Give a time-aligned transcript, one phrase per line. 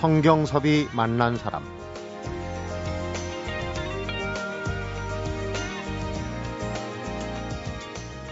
[0.00, 1.62] 성경섭이 만난 사람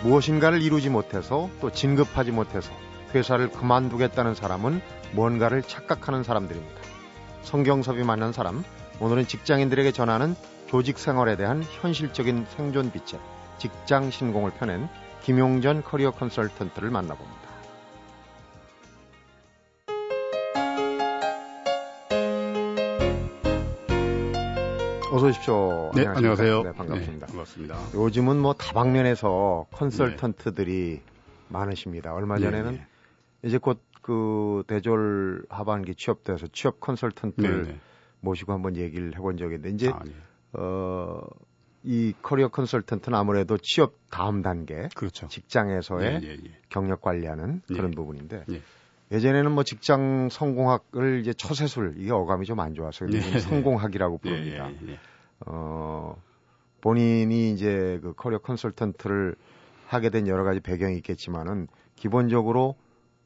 [0.03, 2.73] 무엇인가를 이루지 못해서 또 진급하지 못해서
[3.15, 4.81] 회사를 그만두겠다는 사람은
[5.13, 6.81] 뭔가를 착각하는 사람들입니다.
[7.43, 8.65] 성경섭이 만난 사람,
[8.99, 10.37] 오늘은 직장인들에게 전하는
[10.69, 13.21] 조직 생활에 대한 현실적인 생존 비책,
[13.59, 14.89] 직장 신공을 펴낸
[15.23, 17.48] 김용전 커리어 컨설턴트를 만나봅니다.
[25.19, 25.91] 어서 오십시오.
[25.95, 26.63] 네, 안녕하세요.
[26.63, 27.27] 네, 반갑습니다.
[27.27, 27.77] 네, 반갑습니다.
[27.95, 31.03] 요즘은 뭐 다방면에서 컨설턴트들이
[31.49, 32.15] 많으십니다.
[32.15, 32.87] 얼마 전에는 네, 네.
[33.43, 37.81] 이제 곧 그 대졸 하반기 취업돼서 취업 컨설턴트를 네, 네.
[38.21, 40.13] 모시고 한번 얘기를 해본 적이 있는데 이제 아, 네.
[40.55, 41.21] 어,
[41.83, 45.29] 이 커리어 컨설턴트는 아무래도 취업 다음 단계 그렇죠.
[45.29, 46.59] 직장에서의 예, 예, 예.
[46.71, 47.75] 경력 관리하는 예.
[47.75, 48.47] 그런 부분인데
[49.13, 49.17] 예.
[49.17, 53.39] 예전에는 뭐 직장 성공학을 이제 처세술 이게 어감이 좀 안 좋아서 요즘 예.
[53.41, 54.71] 성공학이라고 예, 부릅니다.
[54.71, 54.99] 예, 예.
[55.47, 56.17] 어,
[56.81, 59.37] 본인이 이제 그 커리어 컨설턴트를
[59.87, 62.77] 하게 된 여러 가지 배경이 있겠지만은 기본적으로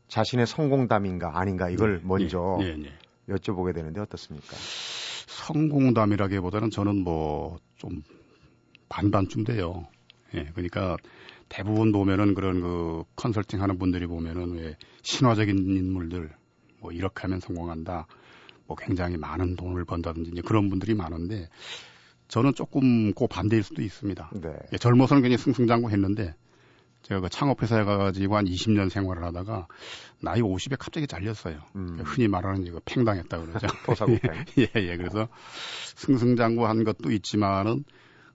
[0.09, 3.35] 자신의 성공담인가 아닌가 이걸 예, 먼저 예, 예, 예.
[3.35, 4.55] 여쭤보게 되는데 어떻습니까?
[5.27, 8.03] 성공담이라기보다는 저는 뭐 좀
[8.89, 9.89] 반반쯤 돼요.
[10.35, 10.97] 예, 그러니까
[11.53, 16.31] 대부분 보면은 그런 그 컨설팅 하는 분들이 보면은 왜 신화적인 인물들
[16.81, 18.07] 뭐 이렇게 하면 성공한다.
[18.67, 21.51] 뭐 굉장히 많은 돈을 번다든지 이제 그런 분들이 많은데
[22.29, 24.31] 저는 조금 그 반대일 수도 있습니다.
[24.41, 24.55] 네.
[24.73, 26.35] 예, 젊어서는 굉장히 승승장구했는데
[27.03, 29.67] 제가 그 창업회사에 가가지고 한 20년 생활을 하다가
[30.23, 31.61] 나이 50에 갑자기 잘렸어요.
[31.77, 32.01] 음.
[32.03, 33.67] 흔히 말하는 이거 팽당했다 그러죠.
[33.85, 34.45] 토사구팽.
[34.57, 34.97] 예, 예.
[34.97, 35.29] 그래서
[35.97, 37.85] 승승장구한 것도 있지만은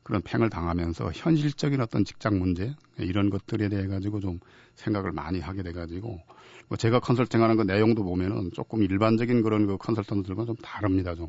[0.08, 4.40] 그런 팽을 당하면서 현실적인 어떤 직장 문제 이런 것들에 대해 가지고 좀
[4.76, 6.22] 생각을 많이 하게 돼 가지고
[6.70, 11.14] 뭐 제가 컨설팅하는 그 내용도 보면은 조금 일반적인 그런 그 컨설턴트들과 좀 다릅니다.
[11.14, 11.28] 좀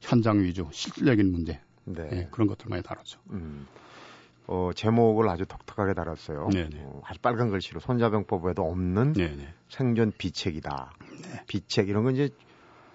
[0.00, 2.08] 현장 위주, 실질적인 문제 네.
[2.10, 3.20] 예, 그런 것들 많이 다루죠.
[3.30, 3.68] 음.
[4.48, 6.48] 어, 제목을 아주 독특하게 달았어요.
[6.52, 6.80] 네네.
[6.80, 9.54] 어, 아주 빨간 글씨로 손자병법에도 없는 네, 네.
[9.68, 10.90] 생존 비책이다.
[11.46, 12.30] 비책 이런 건 이제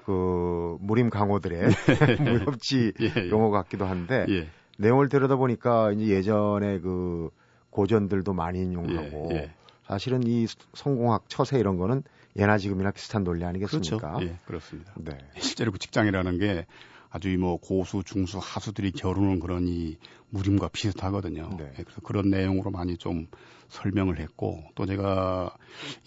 [0.05, 1.69] 그 무림 강호들의
[2.19, 3.29] 무협지 예, 예.
[3.29, 4.49] 용어 같기도 한데 예.
[4.81, 7.29] 내용을 들여다 보니까 이제 예전에 그
[7.69, 9.51] 고전들도 많이 인용하고 예, 예.
[9.87, 12.03] 사실은 이 성공학 처세 이런 거는
[12.35, 13.49] 예나 지금이나 비슷한 논리 그렇죠.
[13.49, 14.17] 아니겠습니까?
[14.21, 14.93] 예, 그렇습니다.
[14.97, 15.17] 네.
[15.37, 16.65] 실제로 그 직장이라는 게
[17.11, 19.97] 아주 이뭐 고수, 중수, 하수들이 겨루는 그런 이
[20.29, 21.49] 무림과 비슷하거든요.
[21.57, 21.73] 네.
[21.77, 23.27] 예, 그래서 그런 내용으로 많이 좀
[23.67, 25.55] 설명을 했고 또 제가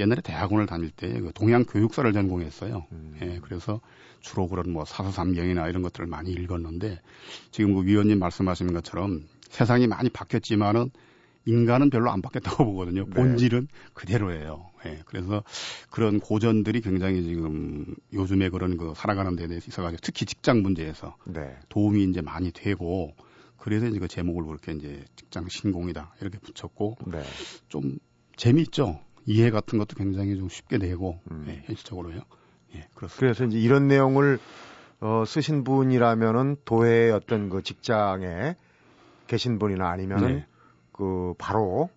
[0.00, 2.87] 옛날에 대학원을 다닐 때 그 동양 교육사를 전공했어요.
[2.93, 3.19] 음.
[3.22, 3.81] 예, 그래서
[4.20, 7.00] 주로 그런 뭐 사서삼경이나 이런 것들을 많이 읽었는데
[7.50, 10.91] 지금 그 위원님 말씀하신 것처럼 세상이 많이 바뀌었지만은
[11.47, 13.05] 인간은 별로 안 바뀌었다고 보거든요.
[13.06, 13.10] 네.
[13.15, 14.71] 본질은 그대로예요.
[14.87, 15.43] 예, 그래서
[15.91, 21.56] 그런 고전들이 굉장히 지금 요즘에 그런 그 살아가는 데 대해서 있어가지고 특히 직장 문제에서 네.
[21.69, 23.15] 도움이 이제 많이 되고
[23.59, 27.22] 그래서 이제 그 제목을 그렇게 이제 직장 신공이다 이렇게 붙였고 네.
[27.69, 27.99] 좀
[28.37, 29.00] 재미있죠.
[29.26, 31.47] 이해 같은 것도 굉장히 좀 쉽게 되고 음.
[31.49, 32.21] 예, 현실적으로요.
[32.75, 33.16] 예, 그렇습니다.
[33.19, 34.38] 그래서 이제 이런 내용을
[35.00, 38.55] 어, 쓰신 분이라면은 도회의 어떤 그 직장에
[39.26, 40.47] 계신 분이나 아니면은 네.
[40.94, 41.91] 그 바로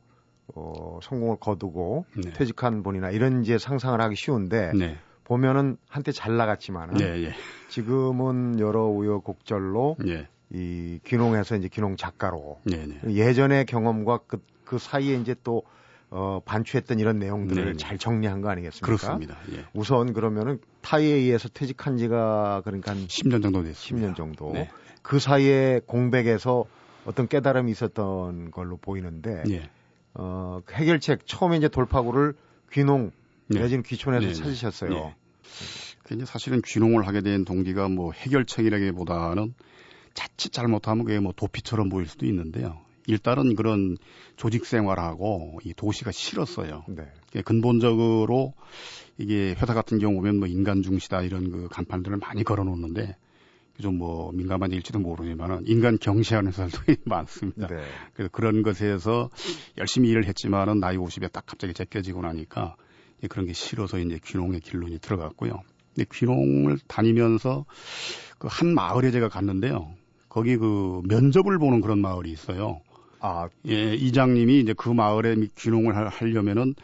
[0.56, 2.34] 어, 성공을 거두고 네.
[2.34, 7.34] 퇴직한 분이나 이런 이제 상상을 하기 쉬운데 네, 보면은 한때 잘 나갔지만은 네, 예,
[7.69, 14.80] 지금은 여러 우여곡절로 예, 이 귀농해서 이제 귀농 작가로 네, 네, 예전의 경험과 그, 그
[14.80, 15.64] 사이에 이제 또
[16.09, 17.78] 어, 반추했던 이런 내용들을 네, 네.
[17.78, 18.85] 잘 정리한 거 아니겠습니까?
[18.85, 19.38] 그렇습니다.
[19.52, 19.66] 예.
[19.74, 24.14] 우선 그러면은 타이에 의해서 퇴직한 지가 그러니까 한 10년 정도 됐습니다.
[24.14, 24.52] 10년 정도.
[24.53, 24.69] 네.
[25.03, 26.66] 그 사이에 공백에서
[27.07, 29.69] 어떤 깨달음이 있었던 걸로 보이는데 예.
[30.13, 32.35] 어, 그 해결책 처음에 이제 돌파구를
[32.73, 33.12] 귀농
[33.47, 33.62] 네.
[33.62, 34.34] 내지는 귀촌에서 네, 네.
[34.34, 34.90] 찾으셨어요.
[34.90, 35.16] 네.
[36.03, 39.53] 그 이제 사실은 귀농을 하게 된 동기가 뭐 해결책이라기보다는
[40.14, 42.78] 자칫 잘못하면 그게 뭐 도피처럼 보일 수도 있는데요.
[43.08, 43.97] 일단은 그런
[44.35, 46.84] 조직 생활하고 이 도시가 싫었어요.
[46.90, 47.41] 네.
[47.43, 48.53] 근본적으로
[49.17, 53.16] 이게 회사 같은 경우 보면 뭐 인간 중시다 이런 그 간판들을 많이 걸어 놓는데
[53.82, 57.68] 좀 뭐 민감한 일지도 모르지만은 인간 경시하는 회사들이 많습니다.
[57.68, 57.84] 네.
[58.14, 59.29] 그래서 그런 것에서
[59.78, 62.76] 열심히 일을 했지만은 나이 50에 딱 갑자기 제껴지고 나니까
[63.29, 65.62] 그런 게 싫어서 이제 귀농의 길로 이제 들어갔고요.
[65.96, 67.66] 근데 귀농을 다니면서
[68.38, 69.91] 그 한 마을에 제가 갔는데요.
[70.30, 72.82] 거기 그 면접을 보는 그런 마을이 있어요.
[73.20, 76.76] 아, 예, 이장님이 이제 그 마을에 귀농을 하- 하려면은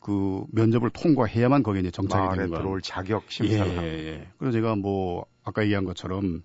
[0.00, 2.62] 그 면접을 통과해야만 거기에 이제 정착이 되는 거예요.
[2.62, 3.86] 들어올 자격 예, 심사를 예, 하고.
[3.86, 4.26] 예.
[4.38, 6.42] 그래서 제가 뭐 아까 얘기한 것처럼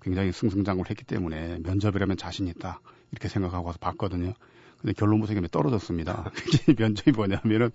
[0.00, 4.34] 굉장히 승승장구를 했기 때문에 면접이라면 자신 있다 이렇게 생각하고 와서 봤거든요.
[4.80, 5.40] 근데 결론 보세요.
[5.46, 6.30] 떨어졌습니다.
[6.78, 7.70] 면접이 뭐냐면은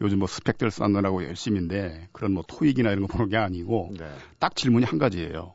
[0.00, 4.10] 요즘 뭐 스펙들 쌓느라고 열심인데 그런 뭐 토익이나 이런 거 보는 게 아니고 네.
[4.38, 5.54] 딱 질문이 한 가지예요.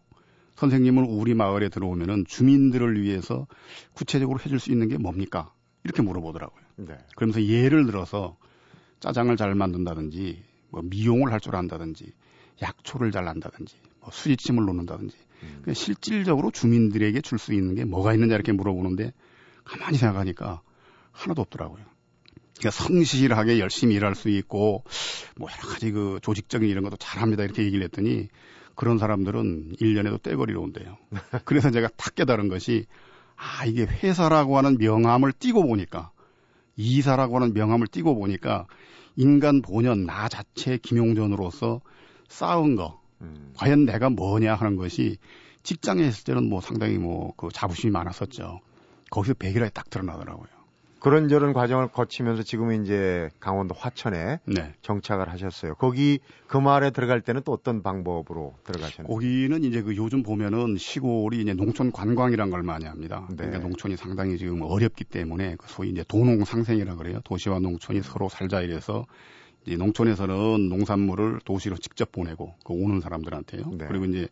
[0.55, 3.45] 선생님은 우리 마을에 들어오면은 주민들을 위해서
[3.93, 5.53] 구체적으로 해줄 수 있는 게 뭡니까?
[5.83, 6.63] 이렇게 물어보더라고요.
[6.77, 6.97] 네.
[7.15, 8.35] 그러면서 예를 들어서
[8.99, 12.11] 짜장을 잘 만든다든지 뭐 미용을 할 줄 안다든지
[12.63, 15.73] 약초를 잘 안다든지 뭐 수지침을 놓는다든지 음.
[15.73, 19.13] 실질적으로 주민들에게 줄 수 있는 게 뭐가 있느냐 이렇게 물어보는데
[19.63, 20.61] 가만히 생각하니까
[21.11, 21.83] 하나도 없더라고요.
[22.57, 24.83] 그러니까 성실하게 열심히 일할 수 있고
[25.35, 28.29] 뭐 여러 가지 그 조직적인 이런 것도 잘합니다 이렇게 얘기를 했더니
[28.75, 30.97] 그런 사람들은 1년에도 떼거리로 온대요.
[31.45, 32.85] 그래서 제가 탁 깨달은 것이
[33.35, 36.11] 아 이게 회사라고 하는 명함을 띄고 보니까
[36.75, 38.67] 이사라고 하는 명함을 띄고 보니까
[39.15, 41.81] 인간 본연 나 자체 김용전으로서
[42.27, 43.51] 쌓은 거 음.
[43.55, 45.17] 과연 내가 뭐냐 하는 것이
[45.63, 48.59] 직장에 있을 때는 뭐 상당히 뭐 그 자부심이 많았었죠.
[49.09, 50.47] 거기서 백일하게 딱 드러나더라고요.
[50.99, 54.73] 그런 저런 과정을 거치면서 지금은 이제 강원도 화천에 네.
[54.81, 55.75] 정착을 하셨어요.
[55.75, 59.13] 거기 그 마을에 들어갈 때는 또 어떤 방법으로 들어가셨나요?
[59.13, 63.27] 거기는 이제 그 요즘 보면은 시골이 이제 농촌 관광이란 걸 많이 합니다.
[63.29, 63.35] 네.
[63.37, 67.21] 그러니까 농촌이 상당히 지금 어렵기 때문에 그 소위 이제 도농 상생이라 그래요.
[67.23, 69.05] 도시와 농촌이 서로 살자 이래서
[69.75, 73.63] 농촌에서는 농산물을 도시로 직접 보내고 그 오는 사람들한테요.
[73.77, 73.85] 네.
[73.87, 74.27] 그리고 이제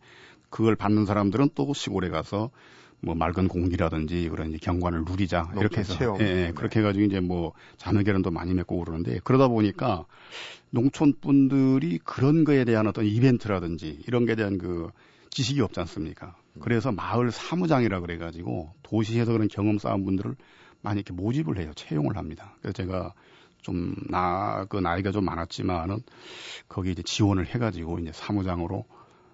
[0.48, 2.50] 그걸 받는 사람들은 또 시골에 가서
[3.00, 6.20] 뭐 맑은 공기라든지 그런 이제 경관을 누리자 이렇게 해서 체험.
[6.20, 6.52] 예, 예, 네.
[6.52, 10.06] 그렇게 해가지고 이제 뭐 자매결연도 많이 맺고 그러는데 그러다 보니까
[10.70, 14.90] 농촌 분들이 그런 거에 대한 어떤 이벤트라든지 이런 거에 대한 그
[15.30, 16.36] 지식이 없지 않습니까?
[16.54, 16.60] 음.
[16.60, 20.34] 그래서 마을 사무장이라 그래가지고 도시에서 그런 경험 쌓은 분들을
[20.80, 21.72] 많이 이렇게 모집을 해요.
[21.74, 22.54] 채용을 합니다.
[22.60, 23.12] 그래서 제가
[23.62, 25.98] 좀 나, 그 나이가 좀 많았지만은
[26.68, 28.84] 거기 이제 지원을 해가지고 이제 사무장으로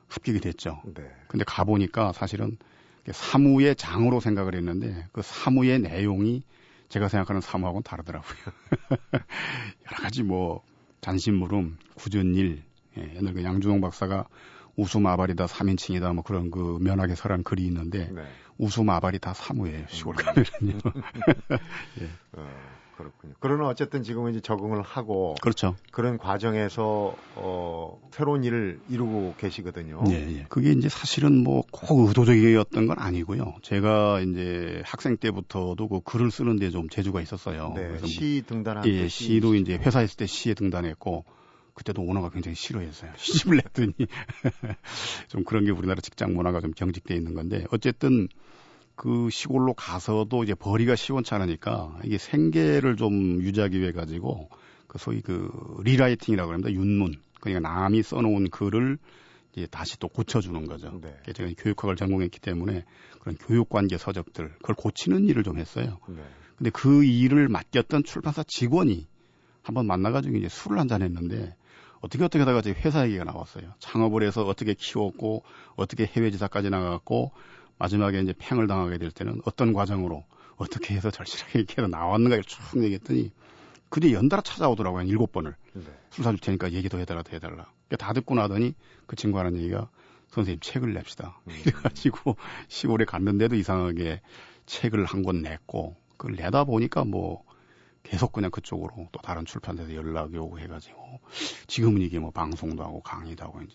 [0.08, 0.80] 합격이 됐죠.
[0.94, 1.02] 네.
[1.28, 2.56] 근데 가보니까 사실은
[3.10, 6.42] 사무의 장으로 생각을 했는데 그 사무의 내용이
[6.88, 8.36] 제가 생각하는 사무하고는 다르더라고요.
[9.90, 10.62] 여러 가지 뭐
[11.00, 12.36] 잔심물음, 굳은
[12.98, 14.28] 예, 옛날 그 양주동 박사가
[14.76, 18.22] 우수마발이다 3인칭이다 뭐 그런 그 면학에 설한 글이 있는데 네.
[18.58, 20.24] 우수마발이 다 사무예요 시골 음.
[20.24, 20.78] 가면은요.
[22.00, 22.10] 예.
[22.32, 22.81] 어.
[23.02, 23.34] 그렇군요.
[23.40, 25.76] 그러나 어쨌든 지금은 이제 적응을 하고 그렇죠.
[25.90, 30.02] 그런 과정에서 어 새로운 일을 이루고 계시거든요.
[30.10, 30.46] 예, 예.
[30.48, 33.54] 그게 이제 사실은 뭐 꼭 의도적이었던 건 아니고요.
[33.62, 37.72] 제가 이제 학생 때부터도 그 글을 쓰는 데 좀 재주가 있었어요.
[37.76, 41.24] 네, 그래서 시 등단한 예, 시도 이제 회사에 있을 때 시에 등단했고
[41.74, 43.10] 그때도 오너가 굉장히 싫어했어요.
[43.18, 43.92] 시집을 냈더니
[45.28, 48.28] 좀 그런 게 우리나라 직장 문화가 좀 경직돼 있는 건데 어쨌든
[48.94, 54.48] 그 시골로 가서도 이제 벌이가 시원찮으니까 이게 생계를 좀 유지하기 위해 가지고
[54.86, 55.50] 그 소위 그
[55.82, 56.70] 리라이팅이라고 합니다.
[56.70, 57.14] 윤문.
[57.40, 58.98] 그러니까 남이 써놓은 글을
[59.56, 61.00] 이제 다시 또 고쳐주는 거죠.
[61.02, 61.14] 네.
[61.32, 62.84] 제가 교육학을 전공했기 때문에
[63.20, 65.98] 그런 교육관계 서적들 그걸 고치는 일을 좀 했어요.
[66.08, 66.22] 네.
[66.56, 69.06] 근데 그 일을 맡겼던 출판사 직원이
[69.62, 71.54] 한번 만나가지고 이제 술을 한 잔 했는데
[72.00, 73.74] 어떻게 어떻게 하다가 회사 얘기가 나왔어요.
[73.78, 75.44] 창업을 해서 어떻게 키웠고
[75.76, 77.32] 어떻게 해외 지사까지 나갔고
[77.82, 80.24] 마지막에 이제 팽을 당하게 될 때는 어떤 과정으로
[80.56, 83.32] 어떻게 해서 절실하게 이렇게 해서 나왔는가를 쭉 얘기했더니
[83.88, 85.00] 그뒤 연달아 찾아오더라고요.
[85.00, 85.56] 한 일곱 번을.
[85.72, 85.82] 네.
[86.10, 87.72] 술 사줄 테니까 얘기 더 해달라, 더 해달라.
[87.88, 88.76] 그러니까 다 듣고 나더니
[89.06, 89.90] 그 친구 하는 얘기가
[90.28, 91.40] 선생님 책을 냅시다.
[91.48, 91.50] 음.
[91.66, 92.36] 이래가지고
[92.68, 94.20] 시골에 갔는데도 이상하게
[94.66, 97.42] 책을 한 권 냈고 그걸 내다 보니까 뭐
[98.04, 101.20] 계속 그냥 그쪽으로 또 다른 출판사에서 연락이 오고 해가지고
[101.66, 103.74] 지금은 이게 뭐 방송도 하고 강의도 하고 이제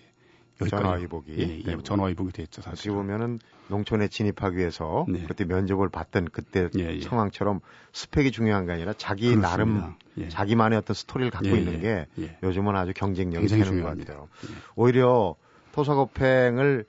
[0.66, 2.90] 전화위복이 예, 예, 전화위복이 됐죠 사실.
[2.90, 5.24] 어떻게 보면은 농촌에 진입하기 위해서 네.
[5.28, 7.02] 그때 면접을 받던 그때 예, 예.
[7.02, 7.60] 상황처럼
[7.94, 9.50] 스펙이 중요한 게 아니라 자기 그렇습니다.
[9.50, 10.30] 나름 예.
[10.30, 12.08] 자기만의 어떤 스토리를 갖고 예, 있는 게
[12.44, 14.28] 요즘은 아주 경쟁력이 되는 것 같아요.
[14.76, 15.36] 오히려
[15.74, 16.86] 토사거팽을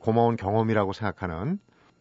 [0.00, 1.58] 고마운 경험이라고 생각하는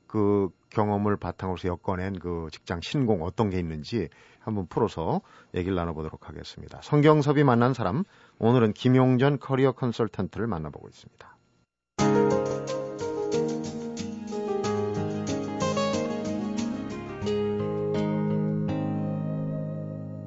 [0.07, 5.21] 그 경험을 바탕으로서 엮어낸 그 직장 신공 어떤 게 있는지 한번 풀어서
[5.53, 6.79] 얘기를 나눠보도록 하겠습니다.
[6.81, 8.03] 성경섭이 만난 사람
[8.39, 11.37] 오늘은 김용전 커리어 컨설턴트를 만나보고 있습니다.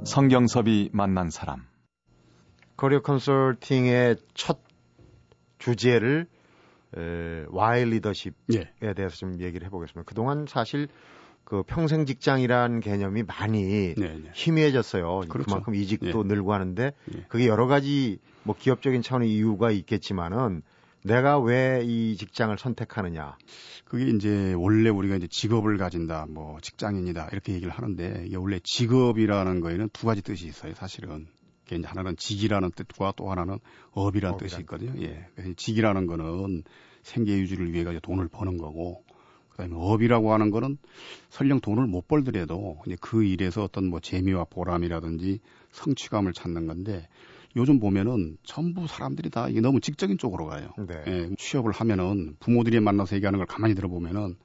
[0.05, 1.69] 성경섭이 만난 사람
[2.77, 4.59] 커리어 컨설팅의 첫
[5.59, 6.27] 주제를
[6.97, 8.95] 에, 와일 리더십에 예.
[8.95, 10.03] 대해서 좀 얘기를 해보겠습니다.
[10.09, 10.89] 그동안 사실
[11.51, 14.19] 그 평생 직장이란 개념이 많이 네네.
[14.23, 14.31] 네.
[14.33, 15.23] 희미해졌어요.
[15.29, 15.47] 그렇죠.
[15.49, 16.29] 그만큼 이직도 예.
[16.29, 17.25] 늘고 하는데 예.
[17.27, 20.63] 그게 여러 가지 뭐 기업적인 차원의 이유가 있겠지만은
[21.03, 23.37] 내가 왜 이 직장을 선택하느냐.
[23.85, 29.61] 그게 이제 원래 우리가 이제 직업을 가진다, 뭐 직장인이다 이렇게 얘기를 하는데 이게 원래 직업이라는
[29.61, 30.75] 거에는 두 가지 뜻이 있어요.
[30.75, 31.27] 사실은.
[31.67, 33.59] 이게 하나는 직이라는 뜻과 또 하나는
[33.91, 34.93] 업이라는, 업이라는 뜻이 있거든요.
[35.03, 35.27] 예.
[35.57, 36.63] 직이라는 거는
[37.03, 39.03] 생계 유지를 위해 가지고 돈을 버는 거고
[39.61, 40.79] 그다음에 업이라고 하는 거는
[41.29, 45.41] 설령 돈을 못 벌더라도 그 일에서 어떤 뭐 재미와 보람이라든지
[45.73, 47.09] 성취감을 찾는 건데
[47.57, 50.73] 요즘 보면은 전부 사람들이 다 이게 너무 직적인 쪽으로 가요.
[50.79, 51.03] 네.
[51.07, 54.37] 예, 취업을 하면은 부모들이 만나서 얘기하는 걸 가만히 들어보면은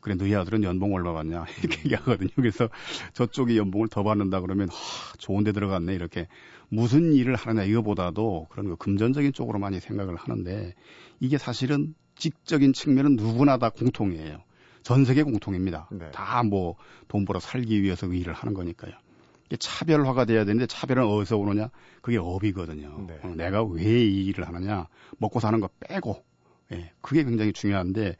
[0.00, 1.84] 그래 너희 아들은 연봉 얼마 받냐 이렇게 음.
[1.84, 2.30] 얘기하거든요.
[2.36, 2.68] 그래서
[3.12, 6.26] 저쪽이 연봉을 더 받는다 그러면 하, 좋은데 들어갔네 이렇게
[6.70, 10.74] 무슨 일을 하느냐 이거보다도 그런 거 금전적인 쪽으로 많이 생각을 하는데
[11.20, 14.47] 이게 사실은 직적인 측면은 누구나 다 공통이에요.
[14.82, 15.88] 전 세계 공통입니다.
[15.92, 16.10] 네.
[16.12, 16.76] 다뭐
[17.08, 18.92] 돈 벌어 살기 위해서 그 일을 하는 거니까요.
[19.58, 21.70] 차별화가 돼야 되는데 차별은 어디서 오느냐?
[22.02, 23.06] 그게 업이거든요.
[23.08, 23.18] 네.
[23.22, 24.88] 어, 내가 왜 이 일을 하느냐?
[25.18, 26.22] 먹고 사는 거 빼고.
[26.72, 28.16] 예, 그게 굉장히 중요한데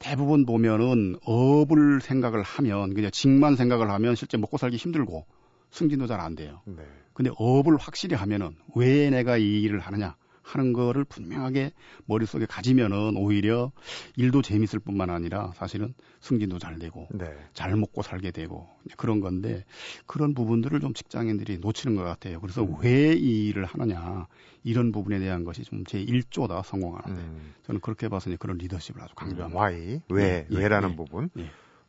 [0.00, 5.26] 대부분 보면은 업을 생각을 하면 그냥 직만 생각을 하면 실제 먹고 살기 힘들고
[5.70, 6.60] 승진도 잘 안 돼요.
[6.64, 6.82] 네.
[7.12, 10.16] 근데 업을 확실히 하면은 왜 내가 이 일을 하느냐?
[10.44, 11.72] 하는 거를 분명하게
[12.06, 13.72] 머릿속에 가지면은 오히려
[14.16, 17.32] 일도 재밌을 뿐만 아니라 사실은 승진도 잘 되고 네.
[17.54, 19.64] 잘 먹고 살게 되고 그런 건데
[20.06, 22.40] 그런 부분들을 좀 직장인들이 놓치는 것 같아요.
[22.40, 22.76] 그래서 음.
[22.80, 24.26] 왜이 일을 하느냐
[24.62, 27.54] 이런 부분에 대한 것이 좀 제 1조다 성공하는데 음.
[27.64, 29.58] 저는 그렇게 봐서 그런 리더십을 아주 강조합니다.
[29.58, 31.30] why 왜 예, 왜라는 예, 부분.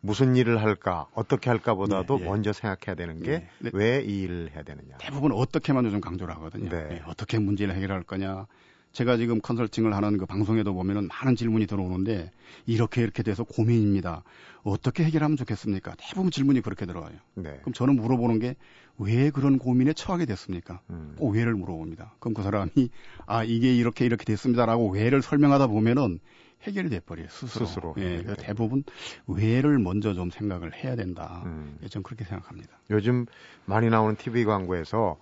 [0.05, 0.07] 예.
[0.07, 2.29] 무슨 일을 할까, 어떻게 할까보다도 네, 네.
[2.29, 4.13] 먼저 생각해야 되는 게 왜이 네.
[4.23, 4.97] 일을 해야 되느냐.
[4.99, 6.69] 대부분 어떻게만 요즘 강조를 하거든요.
[6.69, 6.87] 네.
[6.87, 7.01] 네.
[7.07, 8.45] 어떻게 문제를 해결할 거냐.
[8.91, 12.31] 제가 지금 컨설팅을 하는 그 방송에도 보면은 많은 질문이 들어오는데
[12.65, 14.23] 이렇게 이렇게 돼서 고민입니다.
[14.63, 15.95] 어떻게 해결하면 좋겠습니까?
[15.97, 17.13] 대부분 질문이 그렇게 들어와요.
[17.33, 17.57] 네.
[17.61, 18.55] 그럼 저는 물어보는 게
[18.97, 20.81] 왜 그런 고민에 처하게 됐습니까?
[20.89, 21.15] 음.
[21.17, 22.15] 꼭 왜를 물어봅니다.
[22.19, 22.89] 그럼 그 사람이
[23.25, 26.19] 아 이게 이렇게 이렇게 됐습니다라고 왜를 설명하다 보면은
[26.65, 27.65] 해결이 돼버려요 스스로.
[27.65, 27.95] 스스로.
[27.97, 28.83] 예, 그 대부분
[29.27, 31.43] 왜를 먼저 좀 생각을 해야 된다.
[31.45, 31.77] 음.
[31.83, 32.79] 예, 전 그렇게 생각합니다.
[32.89, 33.25] 요즘
[33.65, 35.17] 많이 나오는 TV 광고에서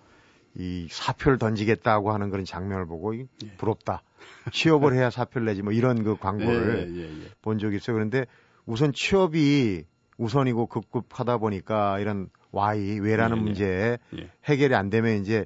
[0.55, 3.27] 이 사표를 던지겠다고 하는 그런 장면을 보고 예.
[3.57, 4.03] 부럽다.
[4.51, 7.95] 취업을 해야 사표를 내지 뭐 이런 그 광고를 예, 예, 예, 본 적이 있어요.
[7.95, 8.25] 그런데
[8.65, 9.83] 우선 취업이
[10.17, 13.97] 우선이고 급급하다 보니까 이런 Y 왜라는 예, 문제에
[14.45, 15.45] 해결이 안 되면 이제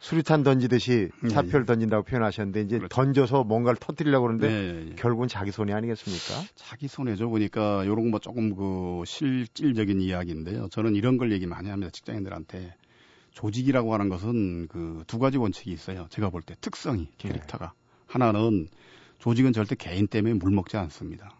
[0.00, 1.66] 수류탄 던지듯이 예, 사표를 예.
[1.66, 2.94] 던진다고 표현하셨는데 이제 그렇죠.
[2.94, 4.94] 던져서 뭔가를 터뜨리려고 그러는데 예, 예.
[4.94, 6.48] 결국은 자기 손해 아니겠습니까?
[6.54, 7.28] 자기 손해죠.
[7.30, 10.68] 보니까 요런 거 조금 그 실질적인 이야기인데요.
[10.70, 11.90] 저는 이런 걸 얘기 많이 합니다.
[11.92, 12.74] 직장인들한테.
[13.32, 16.06] 조직이라고 하는 것은 그 두 가지 원칙이 있어요.
[16.10, 17.66] 제가 볼 때 특성이 캐릭터가.
[17.66, 17.70] 네.
[18.06, 18.68] 하나는
[19.18, 21.37] 조직은 절대 개인 때문에 물 먹지 않습니다.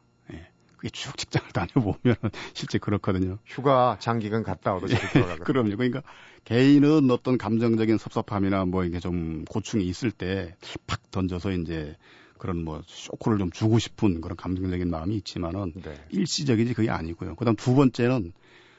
[0.78, 2.16] 그게 쭉 직장을 다녀보면
[2.54, 3.38] 실제 그렇거든요.
[3.44, 5.44] 휴가 장기간 갔다 오도 잘 돌아가고.
[5.44, 5.76] 그럼요.
[5.76, 6.02] 그러니까
[6.44, 10.54] 개인은 어떤 감정적인 섭섭함이나 뭐 이게 좀 고충이 있을 때
[10.86, 11.96] 팍 던져서 이제
[12.38, 15.94] 그런 뭐 쇼크를 좀 주고 싶은 그런 감정적인 마음이 있지만은 네.
[16.10, 17.34] 일시적이지 그게 아니고요.
[17.34, 18.32] 그다음 두 번째는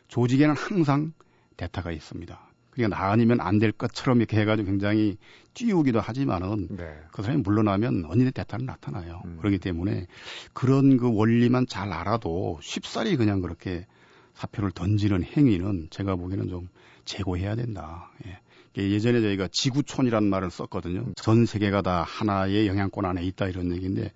[0.08, 1.14] 조직에는 항상
[1.58, 2.49] 대타가 있습니다.
[2.72, 5.18] 그러니까 나 아니면 안 될 것처럼 이렇게 해가지고 굉장히
[5.54, 6.98] 띄우기도 하지만은 네.
[7.12, 9.22] 그 사람이 물러나면 언니네 대타는 나타나요.
[9.26, 9.38] 음.
[9.40, 10.08] 그렇기 때문에
[10.54, 13.86] 그런 그 원리만 잘 알아도 쉽사리 그냥 그렇게
[14.36, 16.70] 사표를 던지는 행위는 제가 보기에는 좀
[17.06, 18.12] 제고해야 된다.
[18.26, 18.40] 예.
[18.78, 21.08] 예전에 저희가 지구촌이라는 말을 썼거든요.
[21.16, 24.14] 전 세계가 다 하나의 영향권 안에 있다 이런 얘기인데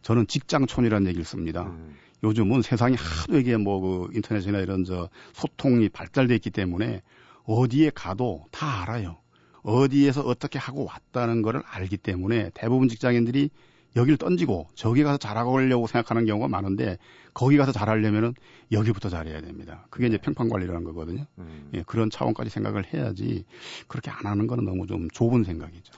[0.00, 1.64] 저는 직장촌이라는 얘기를 씁니다.
[1.64, 1.96] 음.
[2.22, 7.02] 요즘은 세상이 하도 이게 뭐 그 인터넷이나 이런 저 소통이 발달돼 있기 때문에
[7.46, 9.18] 어디에 가도 다 알아요.
[9.62, 13.50] 어디에서 어떻게 하고 왔다는 거를 알기 때문에 대부분 직장인들이
[13.96, 16.98] 여기를 던지고 저기 가서 잘하려고 생각하는 경우가 많은데
[17.32, 18.34] 거기 가서 잘하려면은
[18.70, 19.86] 여기부터 잘해야 됩니다.
[19.90, 20.22] 그게 이제 네.
[20.22, 21.24] 평판 관리라는 거거든요.
[21.38, 21.70] 음.
[21.72, 23.44] 예, 그런 차원까지 생각을 해야지
[23.88, 25.92] 그렇게 안 하는 거는 너무 좀 좁은 생각이죠.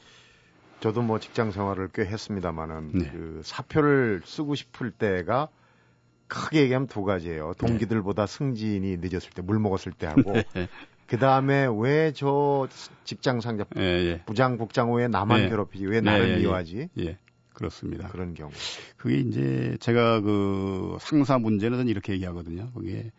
[0.81, 3.11] 저도 뭐 직장 생활을 꽤 했습니다만은 네.
[3.11, 5.49] 그 사표를 쓰고 싶을 때가
[6.29, 7.55] 크게 얘기하면 두 가지예요.
[7.59, 10.23] 동기들보다 승진이 늦었을 때, 물 먹었을 때 하고,
[10.55, 10.69] 네.
[11.09, 12.69] 그 다음에 왜 저
[13.05, 14.23] 직장 상자 예, 예.
[14.27, 15.49] 부장 국장 왜 나만 예.
[15.49, 16.39] 괴롭히지 왜 나를 예, 예, 예.
[16.41, 16.89] 미워하지?
[16.99, 17.19] 예.
[17.55, 18.09] 그렇습니다.
[18.09, 18.53] 그런 경우.
[18.97, 22.71] 그게 이제 제가 그 상사 문제는 이렇게 얘기하거든요.
[22.73, 23.11] 그게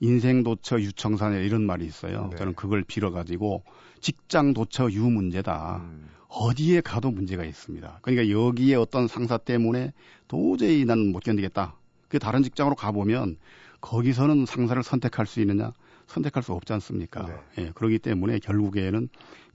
[0.00, 2.28] 인생 도처 유청산에 이런 말이 있어요.
[2.30, 2.36] 네.
[2.36, 3.62] 저는 그걸 빌어가지고
[4.00, 5.76] 직장 도처 유 문제다.
[5.84, 6.08] 음.
[6.28, 8.00] 어디에 가도 문제가 있습니다.
[8.02, 9.92] 그러니까 여기에 어떤 상사 때문에
[10.26, 11.76] 도저히 나는 못 견디겠다.
[12.08, 13.36] 그 다른 직장으로 가보면
[13.80, 15.72] 거기서는 상사를 선택할 수 있느냐?
[16.06, 17.26] 선택할 수 없지 않습니까?
[17.26, 17.64] 네.
[17.64, 19.08] 예, 그러기 때문에 결국에는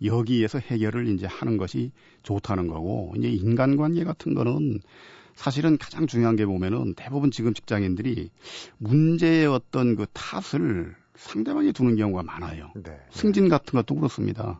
[0.04, 1.92] 여기에서 해결을 이제 하는 것이
[2.24, 4.80] 좋다는 거고 이제 인간관계 같은 거는
[5.36, 8.30] 사실은 가장 중요한 게 보면은 대부분 지금 직장인들이
[8.78, 12.72] 문제의 어떤 그 탓을 상대방이 두는 경우가 많아요.
[12.76, 13.00] 네.
[13.12, 14.60] 승진 같은 것도 그렇습니다.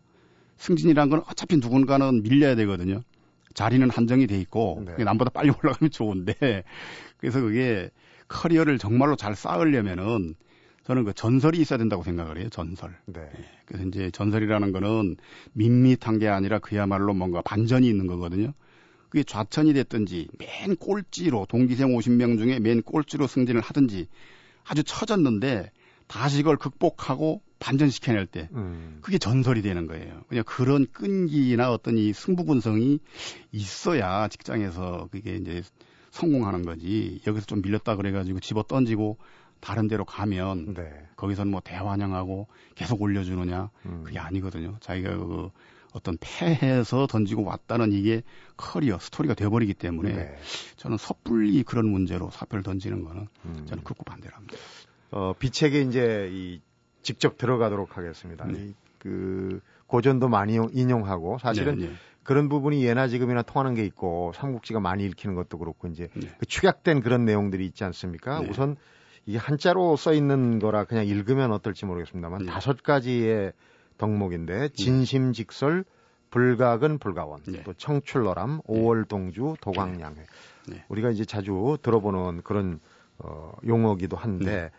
[0.58, 3.02] 승진이란 건 어차피 누군가는 밀려야 되거든요.
[3.54, 5.04] 자리는 한정이 돼 있고 네.
[5.04, 6.64] 남보다 빨리 올라가면 좋은데
[7.18, 7.90] 그래서 그게
[8.28, 10.36] 커리어를 정말로 잘 쌓으려면은
[10.92, 12.50] 저는 그 전설이 있어야 된다고 생각을 해요.
[12.50, 12.94] 전설.
[13.06, 13.22] 네.
[13.22, 13.46] 예.
[13.66, 15.16] 그래서 이제 전설이라는 거는
[15.54, 18.52] 밋밋한 게 아니라 그야말로 뭔가 반전이 있는 거거든요.
[19.08, 24.08] 그게 좌천이 됐든지 맨 꼴찌로 동기생 50명 중에 맨 꼴찌로 승진을 하든지
[24.66, 25.72] 아주 처졌는데
[26.08, 28.98] 다시 이걸 극복하고 반전시켜낼 때 음.
[29.02, 30.24] 그게 전설이 되는 거예요.
[30.28, 33.00] 그냥 그런 끈기나 어떤 이 승부분성이
[33.54, 35.64] 있어야 직장에서 그게 이제
[36.10, 37.22] 성공하는 거지.
[37.26, 39.18] 여기서 좀 밀렸다 그래가지고 집어 던지고
[39.62, 40.92] 다른 데로 가면 네.
[41.16, 44.04] 거기서는 뭐 대환영하고 계속 올려주느냐 음.
[44.04, 44.76] 그게 아니거든요.
[44.80, 45.50] 자기가 그
[45.94, 48.24] 어떤 패해서 던지고 왔다는 이게
[48.58, 50.38] 커리어 스토리가 돼버리기 때문에 네.
[50.78, 53.66] 저는 섣불리 그런 문제로 사표를 던지는 거는 음.
[53.66, 54.58] 저는 극구 반대를 합니다.
[55.12, 56.62] 어, 비책에 이제 이
[57.02, 58.46] 직접 들어가도록 하겠습니다.
[58.46, 58.74] 네.
[58.98, 61.94] 그 고전도 많이 인용하고 사실은 네, 네.
[62.24, 66.30] 그런 부분이 예나 지금이나 통하는 게 있고 삼국지가 많이 읽히는 것도 그렇고 이제 네.
[66.40, 68.40] 그 축약된 그런 내용들이 있지 않습니까?
[68.42, 68.50] 네.
[68.50, 68.78] 우선
[69.26, 72.52] 이게 한자로 써 있는 거라 그냥 읽으면 어떨지 모르겠습니다만 네.
[72.52, 73.54] 다섯 가지의
[73.98, 75.86] 덕목인데 진심직설,
[76.32, 80.26] 불각은 불가원, 또 청출너람, 오월동주, 도광양회.
[80.88, 82.80] 우리가 이제 자주 들어보는 그런
[83.20, 84.72] 어, 용어기도 한데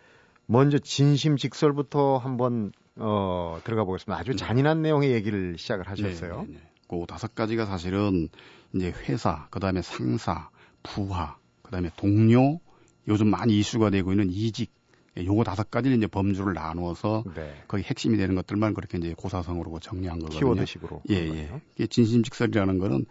[0.47, 4.19] 먼저 진심직설부터 한번 어, 들어가 보겠습니다.
[4.19, 4.37] 아주 네.
[4.37, 6.43] 잔인한 내용의 얘기를 시작을 하셨어요.
[6.43, 6.61] 네, 네, 네.
[6.89, 8.29] 그 다섯 가지가 사실은
[8.75, 10.51] 이제 회사, 그다음에 상사,
[10.83, 12.61] 부하, 그다음에 동료,
[13.09, 14.71] 요즘 많이 이슈가 되고 있는 이직,
[15.19, 17.55] 예, 요거 다섯 가지를 이제 범주를 나누어서 네.
[17.69, 20.39] 거기 핵심이 되는 것들만 그렇게 이제 고사성으로 정리한 거거든요.
[20.39, 21.03] 키워드식으로.
[21.11, 21.61] 예, 예.
[21.75, 23.05] 이게 진심직설이라는 거는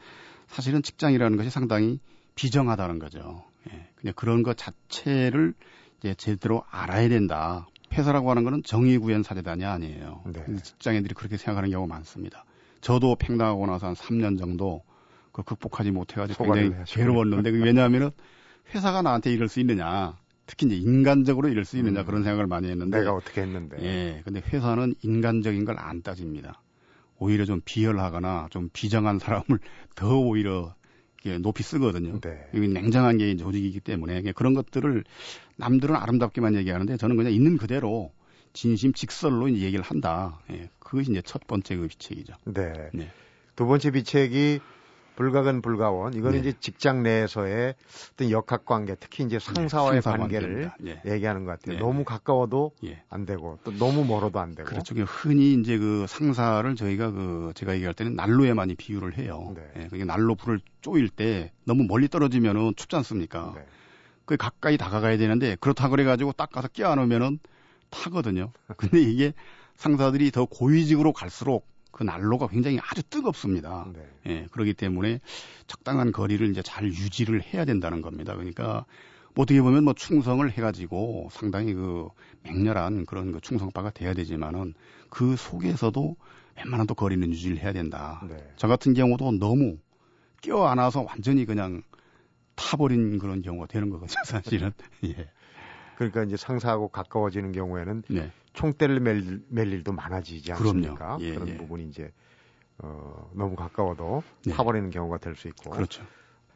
[0.48, 2.00] 사실은 직장이라는 것이 상당히
[2.36, 3.44] 비정하다는 거죠.
[3.72, 3.88] 예.
[3.96, 5.54] 그냥 그런 것 자체를
[6.00, 7.68] 이제 제대로 알아야 된다.
[7.94, 10.24] 회사라고 하는 거는 정의 구현 사대단이 아니에요.
[10.34, 10.56] 네.
[10.64, 12.46] 직장인들이 그렇게 생각하는 경우가 많습니다.
[12.80, 14.82] 저도 팽당하고 나서 한 3년 정도
[15.32, 18.12] 그 극복하지 못해가지고 굉장히 괴로웠는데 왜냐하면은
[18.74, 20.18] 회사가 나한테 이럴 수 있느냐.
[20.48, 22.06] 특히 이제 인간적으로 이럴 수 있느냐 음.
[22.06, 26.62] 그런 생각을 많이 했는데 내가 어떻게 했는데 예 근데 회사는 인간적인 걸 안 따집니다
[27.20, 29.60] 오히려 좀 비열하거나 좀 비정한 사람을
[29.96, 30.76] 더 오히려
[31.40, 32.20] 높이 쓰거든요.
[32.20, 32.50] 네.
[32.54, 35.04] 이게 냉정한 게 조직이기 때문에 그런 것들을
[35.56, 38.12] 남들은 아름답게만 얘기하는데 저는 그냥 있는 그대로
[38.54, 40.40] 진심 직설로 이제 얘기를 한다.
[40.52, 42.34] 예, 그것이 이제 첫 번째 그 비책이죠.
[42.46, 42.90] 네.
[42.94, 43.12] 네.
[43.56, 44.60] 두 번째 비책이
[45.22, 46.16] 불가근 불가원.
[46.16, 46.50] 이거는 네.
[46.50, 47.76] 이제 직장 내에서의
[48.14, 51.02] 어떤 역학 관계, 특히 이제 상사와의 네, 관계를 예.
[51.06, 51.76] 얘기하는 것 같아요.
[51.76, 51.80] 네.
[51.80, 53.04] 너무 가까워도 예.
[53.08, 54.68] 안 되고 또 너무 멀어도 안 되고.
[54.68, 54.96] 그렇죠.
[55.04, 59.54] 흔히 이제 그 상사를 저희가 그 제가 얘기할 때는 난로에 많이 비유를 해요.
[59.56, 59.84] 네.
[59.84, 63.54] 예, 그게 난로 불을 쪼일 때 너무 멀리 떨어지면은 춥지 않습니까?
[63.56, 63.64] 네.
[64.26, 67.38] 그 가까이 다가가야 되는데 그렇다 그래 가지고 딱 가서 끼워놓으면은
[67.92, 68.52] 타거든요.
[68.76, 69.34] 근데 이게
[69.76, 73.88] 상사들이 더 고위직으로 갈수록 그 난로가 굉장히 아주 뜨겁습니다.
[73.94, 74.08] 네.
[74.28, 75.20] 예, 그렇기 때문에
[75.68, 78.34] 적당한 거리를 이제 잘 유지를 해야 된다는 겁니다.
[78.34, 78.86] 그러니까
[79.34, 82.10] 뭐 어떻게 보면 뭐 충성을 해가지고 상당히 그
[82.44, 84.74] 맹렬한 그런 그 충성파가 돼야 되지만은
[85.10, 86.16] 그 속에서도
[86.58, 88.22] 웬만한 또 거리는 유지를 해야 된다.
[88.28, 88.38] 네.
[88.56, 89.78] 저 같은 경우도 너무
[90.42, 91.84] 껴안아서 완전히 그냥
[92.56, 94.72] 타버린 그런 경우가 되는 거거든요, 사실은.
[95.06, 95.30] 예.
[95.96, 98.32] 그러니까 이제 상사하고 가까워지는 경우에는 네.
[98.54, 101.18] 총대를 맬, 맬 일도 많아지지 않습니까?
[101.22, 101.58] 예, 그런 예.
[101.58, 102.12] 부분이 이제
[102.80, 104.54] 어, 너무 가까워도 네.
[104.54, 105.72] 타버리는 경우가 될 수 있고.
[105.72, 106.04] 그렇죠.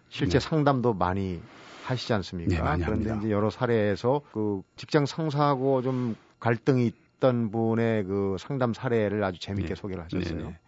[0.10, 0.46] 실제 네.
[0.48, 1.42] 상담도 많이
[1.84, 2.76] 하시지 않습니까?
[2.78, 3.16] 네, 그런데 합니다.
[3.26, 9.70] 이제 여러 사례에서 그 직장 상사하고 좀 갈등이 있던 분의 그 상담 사례를 아주 재밌게
[9.70, 9.76] 네.
[9.76, 10.36] 소개를 하셨어요.
[10.38, 10.60] 네, 네.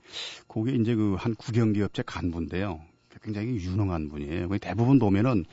[0.47, 2.81] 그게 이제 그 한 국영기업체 간부인데요.
[3.21, 4.49] 굉장히 유능한 분이에요.
[4.59, 5.45] 대부분 보면은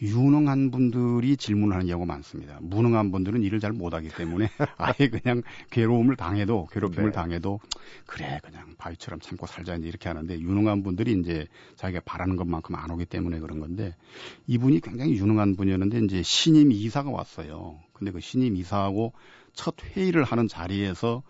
[0.00, 2.58] 유능한 분들이 질문하는 경우가 많습니다.
[2.60, 7.12] 무능한 분들은 일을 잘 못하기 때문에 아예 그냥 괴로움을 당해도 괴롭힘을 네.
[7.12, 7.60] 당해도
[8.06, 12.90] 그래 그냥 바위처럼 참고 살자 이제 이렇게 하는데 유능한 분들이 이제 자기가 바라는 것만큼 안
[12.90, 13.94] 오기 때문에 그런 건데
[14.46, 17.78] 이분이 굉장히 유능한 분이었는데 이제 신임 이사가 왔어요.
[17.92, 19.12] 근데 그 신임 이사하고
[19.52, 21.22] 첫 회의를 하는 자리에서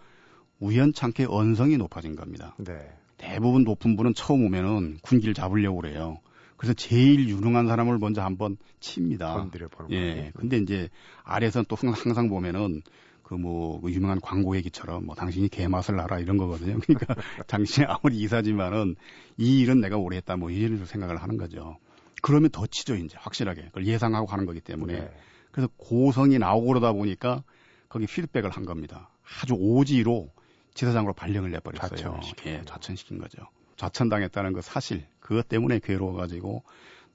[0.61, 2.55] 우연찮게 언성이 높아진 겁니다.
[2.59, 3.02] 네.
[3.23, 6.19] 대부분 높은 분은 처음 오면은 군기를 잡으려고 그래요.
[6.57, 9.35] 그래서 제일 유능한 사람을 먼저 한번 칩니다.
[9.35, 10.33] 건드려 보는 예.
[10.35, 10.89] 근데 이제
[11.23, 12.83] 아래에서는 또 항상 보면은
[13.23, 16.79] 그뭐 그 유명한 광고 얘기처럼 뭐 당신이 개맛을 알아 이런 거거든요.
[16.85, 17.15] 그러니까
[17.47, 18.97] 당신이 아무리 이사지만은
[19.39, 21.79] 이 일은 내가 오래 했다 뭐 이런 생각을 하는 거죠.
[22.23, 25.11] 그러면 더 치죠 이제 확실하게 그걸 예상하고 하는 거기 때문에 네.
[25.53, 27.45] 그래서 고성이 나오고 그러다 보니까
[27.89, 29.11] 거기 피드백을 한 겁니다.
[29.43, 30.31] 아주 오지로
[30.75, 31.91] 지사장으로 발령을 내버렸어요.
[31.99, 33.43] 좌천시킨, 예, 좌천시킨 거죠.
[33.77, 36.63] 좌천당했다는 그 사실 그것 때문에 괴로워가지고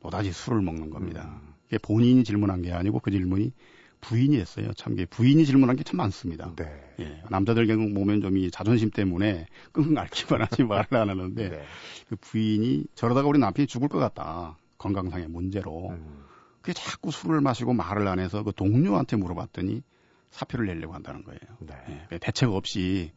[0.01, 1.39] 노다지 술을 먹는 겁니다.
[1.41, 1.53] 음.
[1.67, 3.51] 이게 본인이 질문한 게 아니고 그 질문이
[3.99, 4.71] 부인이 했어요.
[4.75, 6.53] 참, 부인이 질문한 게 참 많습니다.
[6.55, 6.65] 네.
[6.99, 11.63] 예, 남자들 경우 보면 좀 이 자존심 때문에 끙끙 앓기만 하지 말을 안 하는데 네.
[12.09, 14.57] 그 부인이 저러다가 우리 남편이 죽을 것 같다.
[14.77, 15.89] 건강상의 문제로.
[15.89, 16.25] 음.
[16.61, 19.81] 그게 자꾸 술을 마시고 말을 안 해서 그 동료한테 물어봤더니
[20.29, 21.39] 사표를 내려고 한다는 거예요.
[21.59, 21.73] 네.
[22.11, 23.11] 예, 대책 없이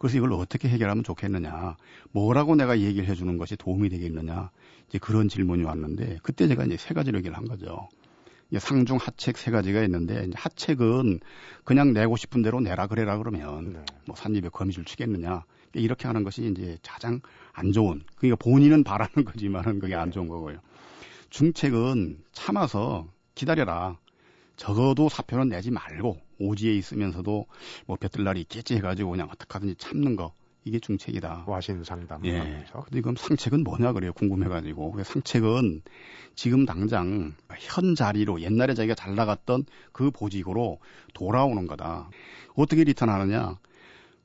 [0.00, 1.76] 그래서 이걸 어떻게 해결하면 좋겠느냐,
[2.12, 4.50] 뭐라고 내가 얘기를 해주는 것이 도움이 되겠느냐,
[4.88, 7.86] 이제 그런 질문이 왔는데 그때 제가 이제 세 가지를 얘기를 한 거죠.
[8.58, 11.20] 상중 하책 세 가지가 있는데 하책은
[11.64, 13.84] 그냥 내고 싶은 대로 내라 그래라 그러면 네.
[14.06, 17.20] 뭐 산입에 거미줄 치겠느냐 이렇게 하는 것이 이제 가장
[17.52, 20.60] 안 좋은 그러니까 본인은 바라는 거지만은 그게 안 좋은 거고요.
[21.28, 23.98] 중책은 참아서 기다려라.
[24.56, 27.46] 적어도 사표는 내지 말고 오지에 있으면서도
[27.86, 30.32] 뭐 볕들 날이 있겠지 해가지고 그냥 어떻게 하든지 참는 거
[30.64, 31.44] 이게 중책이다.
[31.46, 32.24] 와신 상담.
[32.26, 32.64] 예.
[32.84, 34.12] 근데 그럼 상책은 뭐냐 그래요.
[34.12, 35.02] 궁금해가지고.
[35.04, 35.82] 상책은
[36.34, 40.78] 지금 당장 현 자리로 옛날에 자기가 잘 나갔던 그 보직으로
[41.14, 42.10] 돌아오는 거다.
[42.54, 43.58] 어떻게 리턴하느냐?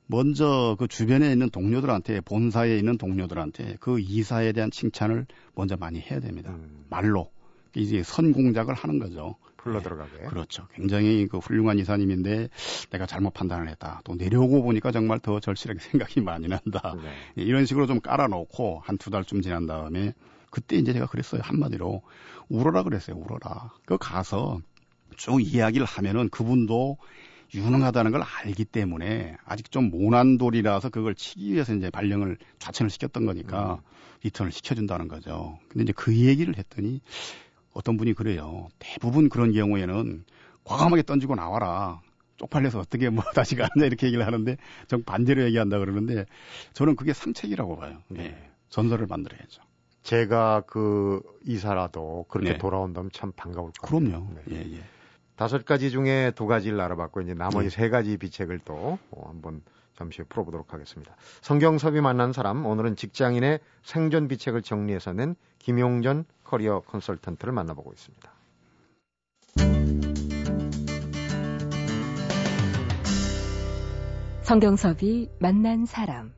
[0.08, 6.20] 먼저 그 주변에 있는 동료들한테 본사에 있는 동료들한테 그 이사에 대한 칭찬을 먼저 많이 해야
[6.20, 6.52] 됩니다.
[6.52, 6.84] 음.
[6.88, 7.30] 말로
[7.74, 9.36] 이제 선공작을 하는 거죠.
[9.66, 10.18] 흘러 들어가게.
[10.18, 10.66] 네, 그렇죠.
[10.74, 12.48] 굉장히 그 훌륭한 이사님인데
[12.90, 14.00] 내가 잘못 판단을 했다.
[14.04, 16.94] 또 내려오고 보니까 정말 더 절실하게 생각이 많이 난다.
[17.02, 17.10] 네.
[17.38, 20.14] 예, 이런 식으로 좀 깔아놓고 한 두 달쯤 지난 다음에
[20.50, 21.40] 그때 이제 제가 그랬어요.
[21.44, 22.02] 한마디로
[22.48, 23.16] 울어라 그랬어요.
[23.16, 23.72] 울어라.
[23.84, 24.60] 그 가서
[25.16, 26.96] 쭉 이야기를 하면은 그분도
[27.54, 33.24] 유능하다는 걸 알기 때문에 아직 좀 모난 돌이라서 그걸 치기 위해서 이제 발령을 좌천을 시켰던
[33.26, 33.78] 거니까 음.
[34.24, 35.58] 리턴을 시켜준다는 거죠.
[35.68, 37.00] 근데 이제 그 얘기를 했더니
[37.76, 38.68] 어떤 분이 그래요.
[38.78, 40.24] 대부분 그런 경우에는
[40.64, 42.00] 과감하게 던지고 나와라.
[42.38, 44.56] 쪽팔려서 어떻게 뭐 다시 가느냐 이렇게 얘기를 하는데
[44.88, 46.24] 전 반대로 얘기한다 그러는데
[46.72, 47.98] 저는 그게 상책이라고 봐요.
[48.08, 48.28] 네.
[48.28, 48.50] 네.
[48.70, 49.62] 전설을 만들어야죠.
[50.02, 52.58] 제가 그 이사라도 그렇게 네.
[52.58, 54.00] 돌아온다면 참 반가울 것 같아요.
[54.08, 54.26] 그럼요.
[54.46, 54.56] 네.
[54.56, 54.80] 예, 예.
[55.34, 57.76] 다섯 가지 중에 두 가지를 알아봤고 이제 나머지 네.
[57.76, 59.62] 세 가지 비책을 또 한번
[59.96, 61.14] 잠시 후에 풀어보도록 하겠습니다.
[61.42, 68.30] 성경섭이 만난 사람 오늘은 직장인의 생존 비책을 정리해서 낸 김용전 커리어 컨설턴트를 만나보고 있습니다.
[74.42, 76.32] 성경섭이 만난 사람.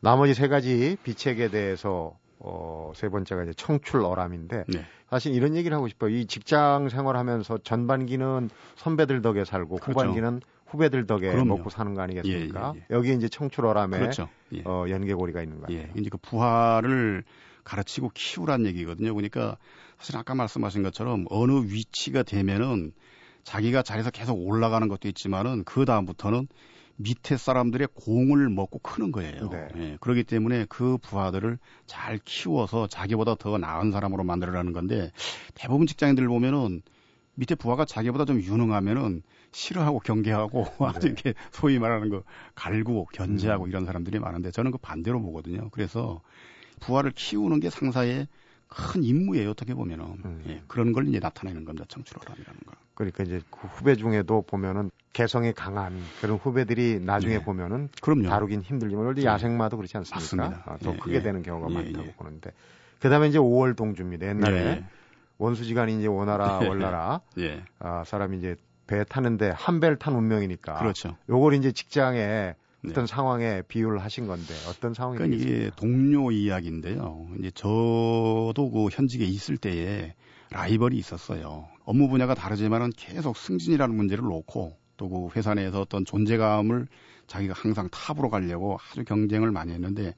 [0.00, 4.84] 나머지 세 가지 비책에 대해서 어, 세 번째가 이제 청출어람인데 네.
[5.10, 6.10] 사실 이런 얘기를 하고 싶어요.
[6.10, 10.00] 이 직장 생활하면서 전반기는 선배들 덕에 살고 그렇죠.
[10.00, 11.56] 후반기는 후배들 덕에 그럼요.
[11.56, 12.72] 먹고 사는 거 아니겠습니까?
[12.74, 12.94] 예, 예, 예.
[12.94, 14.28] 여기 이제 청출어람에 그렇죠.
[14.52, 14.62] 예.
[14.64, 15.90] 어, 연계고리가 있는 거 예.
[15.96, 17.24] 이제 그 부하를
[17.64, 19.14] 가르치고 키우란 얘기거든요.
[19.14, 19.56] 그러니까
[19.98, 22.92] 사실 아까 말씀하신 것처럼 어느 위치가 되면은
[23.42, 26.48] 자기가 자리에서 계속 올라가는 것도 있지만은 그 다음부터는
[26.96, 29.48] 밑에 사람들의 공을 먹고 크는 거예요.
[29.48, 29.68] 네.
[29.76, 35.10] 예, 그렇기 때문에 그 부하들을 잘 키워서 자기보다 더 나은 사람으로 만들어라는 건데
[35.54, 36.82] 대부분 직장인들 보면은
[37.34, 40.86] 밑에 부하가 자기보다 좀 유능하면은 싫어하고 경계하고 네.
[40.86, 42.22] 아주 이렇게 소위 말하는 거
[42.54, 43.68] 갈고 견제하고 음.
[43.68, 45.70] 이런 사람들이 많은데 저는 그 반대로 보거든요.
[45.70, 46.20] 그래서
[46.86, 48.28] 부하를 키우는 게 상사의
[48.68, 49.50] 큰 임무예요.
[49.50, 50.44] 어떻게 보면은 음.
[50.48, 51.84] 예, 그런 걸 이제 나타내는 겁니다.
[51.88, 52.72] 청출어람이라는 거.
[52.94, 57.44] 그러니까 이제 그 후배 중에도 보면은 개성이 강한 그런 후배들이 나중에 네.
[57.44, 58.28] 보면은 그럼요.
[58.28, 59.26] 다루긴 힘들지만 원래 네.
[59.26, 60.48] 야생마도 그렇지 않습니까?
[60.48, 60.72] 맞습니다.
[60.72, 61.22] 아, 더 예, 크게 예.
[61.22, 62.12] 되는 경우가 예, 많다고 예.
[62.12, 62.52] 보는데
[63.00, 64.26] 그다음에 이제 5월 동주입니다.
[64.26, 64.84] 옛날에 예.
[65.38, 67.20] 원수지간이 이제 원하라 월나라
[67.78, 70.78] 아, 사람이 이제 배 타는데 한 배를 탄 운명이니까.
[70.78, 71.16] 그렇죠.
[71.28, 72.54] 요걸 이제 직장에 네.
[72.90, 77.28] 어떤 상황에 비유를 하신 건데 어떤 상황이 그러니까 이게 동료 이야기인데요.
[77.38, 80.14] 이제 저도 그 현직에 있을 때에
[80.50, 81.68] 라이벌이 있었어요.
[81.84, 86.86] 업무 분야가 다르지만은 계속 승진이라는 문제를 놓고 또 그 회사 내에서 어떤 존재감을
[87.26, 90.14] 자기가 항상 탑으로 가려고 아주 경쟁을 많이 했는데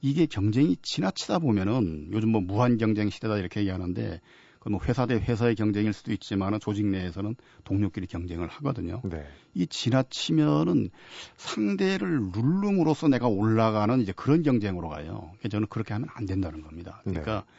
[0.00, 4.20] 이게 경쟁이 지나치다 보면은 요즘 뭐 무한 경쟁 시대다 이렇게 얘기하는데
[4.60, 9.00] 그뭐 회사 대 회사의 경쟁일 수도 있지만 조직 내에서는 동료끼리 경쟁을 하거든요.
[9.04, 9.26] 네.
[9.54, 10.90] 이 지나치면은
[11.36, 15.32] 상대를 누름으로써 내가 올라가는 이제 그런 경쟁으로 가요.
[15.50, 17.00] 저는 그렇게 하면 안 된다는 겁니다.
[17.04, 17.52] 그러니까 네.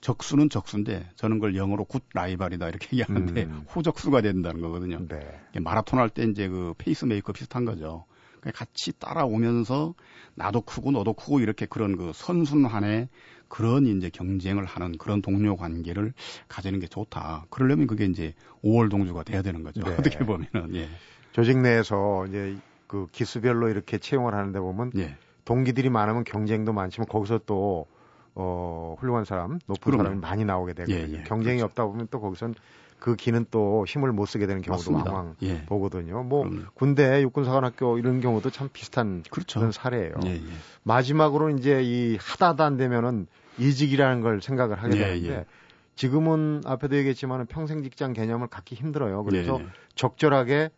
[0.00, 3.64] 적수는 적수인데 저는 그걸 영어로 good rival이다 이렇게 얘기하는데 음.
[3.74, 5.06] 호적수가 된다는 거거든요.
[5.08, 5.40] 네.
[5.60, 8.04] 마라톤 할 때 이제 그 페이스메이커 비슷한 거죠.
[8.54, 9.94] 같이 따라오면서
[10.36, 13.08] 나도 크고 너도 크고 이렇게 그런 그 선순환의
[13.48, 16.12] 그런 이제 경쟁을 하는 그런 동료 관계를
[16.48, 17.46] 가지는 게 좋다.
[17.50, 18.34] 그러려면 그게 이제
[18.64, 19.80] 5월 동주가 돼야 되는 거죠.
[19.82, 19.94] 네.
[19.98, 20.88] 어떻게 보면은 예.
[21.32, 22.56] 조직 내에서 이제
[22.86, 25.16] 그 기수별로 이렇게 채용을 하는데 보면 예.
[25.44, 27.86] 동기들이 많으면 경쟁도 많지만 거기서 또
[28.34, 30.02] 어, 훌륭한 사람, 높은 그럼요.
[30.04, 30.96] 사람이 많이 나오게 되거든요.
[30.96, 31.22] 예, 예.
[31.24, 31.64] 경쟁이 그렇죠.
[31.66, 32.54] 없다 보면 또 거기선
[32.98, 35.12] 그 기는 또 힘을 못 쓰게 되는 경우도 맞습니다.
[35.12, 35.64] 왕왕 예.
[35.66, 36.22] 보거든요.
[36.22, 36.66] 뭐 그럼요.
[36.74, 39.60] 군대, 육군사관학교 이런 경우도 참 비슷한 그렇죠.
[39.60, 40.14] 그런 사례예요.
[40.24, 40.40] 예, 예.
[40.82, 43.26] 마지막으로 이제 이 하다도 안 되면은
[43.58, 45.44] 이직이라는 걸 생각을 하게 예, 되는데 예.
[45.94, 49.24] 지금은 앞에도 얘기했지만 평생 직장 개념을 갖기 힘들어요.
[49.24, 49.60] 그래서
[49.94, 50.70] 적절하게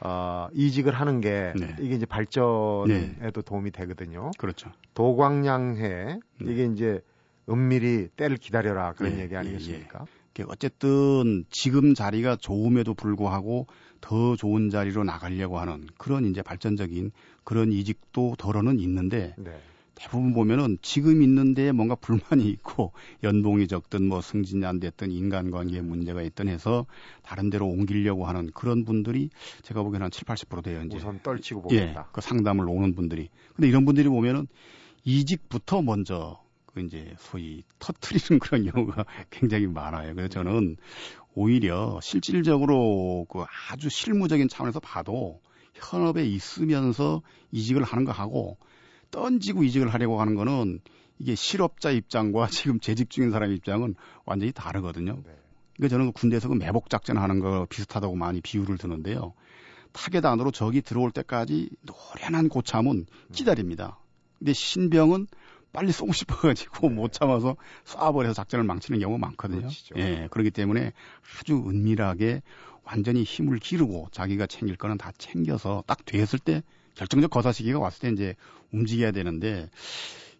[0.00, 1.76] 어, 이직을 하는 게 네.
[1.78, 3.42] 이게 이제 발전에도 네.
[3.44, 4.30] 도움이 되거든요.
[4.36, 4.70] 그렇죠.
[4.94, 6.20] 도광량해 네.
[6.40, 7.00] 이게 이제
[7.48, 10.06] 은밀히 때를 기다려라 그런 예, 얘기 아니겠습니까?
[10.48, 13.66] 어쨌든 지금 자리가 좋음에도 불구하고
[14.00, 17.12] 더 좋은 자리로 나가려고 하는 그런 이제 발전적인
[17.44, 19.52] 그런 이직도 덜어는 있는데 네.
[19.94, 22.92] 대부분 보면은 지금 있는데 뭔가 불만이 있고
[23.22, 26.86] 연봉이 적든 뭐 승진이 안 됐든 인간관계에 문제가 있든 해서
[27.22, 29.30] 다른 데로 옮기려고 하는 그런 분들이
[29.62, 30.82] 제가 보기에는 한 7, 80% 돼요.
[30.84, 30.96] 이제.
[30.96, 32.00] 우선 떨치고 보겠다.
[32.00, 33.28] 예, 그 상담을 오는 분들이.
[33.54, 34.48] 근데 이런 분들이 보면은
[35.04, 36.42] 이직부터 먼저
[36.74, 40.14] 그 이제 소위 터트리는 그런 경우가 굉장히 많아요.
[40.14, 40.76] 그래서 저는
[41.34, 45.40] 오히려 실질적으로 그 아주 실무적인 차원에서 봐도
[45.74, 48.58] 현업에 있으면서 이직을 하는 거 하고
[49.10, 50.80] 던지고 이직을 하려고 하는 거는
[51.18, 55.22] 이게 실업자 입장과 지금 재직 중인 사람 입장은 완전히 다르거든요.
[55.24, 55.36] 네.
[55.76, 59.34] 그러니까 저는 그 군대에서 그 매복 작전 하는 거 비슷하다고 많이 비유를 드는데요.
[59.92, 63.98] 타겟 안으로 적이 들어올 때까지 노련한 고참은 기다립니다.
[64.38, 65.26] 근데 신병은
[65.72, 66.94] 빨리 쏘고 싶어가지고 네.
[66.94, 69.60] 못 참아서 쏴버려서 작전을 망치는 경우가 많거든요.
[69.60, 69.94] 그렇죠.
[69.96, 70.92] 예, 그렇기 때문에
[71.40, 72.42] 아주 은밀하게
[72.84, 76.62] 완전히 힘을 기르고 자기가 챙길 거는 다 챙겨서 딱 됐을 때
[76.94, 78.34] 결정적 거사 시기가 왔을 때 이제
[78.72, 79.70] 움직여야 되는데